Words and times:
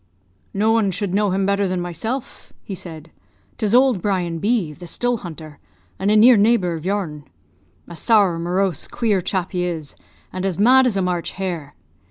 "No 0.55 0.71
one 0.71 0.89
should 0.89 1.13
know 1.13 1.29
him 1.29 1.45
better 1.45 1.67
than 1.67 1.79
myself," 1.79 2.51
he 2.63 2.73
said; 2.73 3.11
"'tis 3.59 3.75
old 3.75 4.01
Brian 4.01 4.39
B, 4.39 4.73
the 4.73 4.87
still 4.87 5.17
hunter, 5.17 5.59
and 5.99 6.09
a 6.09 6.15
near 6.15 6.37
neighbour 6.37 6.73
of 6.73 6.83
your'n. 6.85 7.25
A 7.87 7.95
sour, 7.95 8.39
morose, 8.39 8.87
queer 8.87 9.21
chap 9.21 9.51
he 9.51 9.63
is, 9.63 9.95
and 10.33 10.43
as 10.43 10.57
mad 10.57 10.87
as 10.87 10.97
a 10.97 11.03
March 11.03 11.33
hare! 11.33 11.75